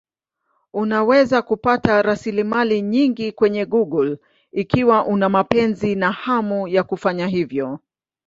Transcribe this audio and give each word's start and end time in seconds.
Unaweza 0.73 1.41
kupata 1.41 2.01
rasilimali 2.01 2.81
nyingi 2.81 3.31
kwenye 3.31 3.65
Google 3.65 4.17
ikiwa 4.51 5.05
una 5.05 5.29
mapenzi 5.29 5.95
na 5.95 6.11
hamu 6.11 6.67
ya 6.67 6.83
kufanya 6.83 7.27
hivyo. 7.27 7.79